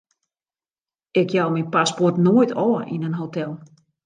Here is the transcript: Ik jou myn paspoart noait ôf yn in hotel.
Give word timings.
Ik 1.21 1.27
jou 1.35 1.47
myn 1.53 1.71
paspoart 1.73 2.17
noait 2.23 2.51
ôf 2.65 2.79
yn 2.93 3.05
in 3.07 3.19
hotel. 3.21 3.51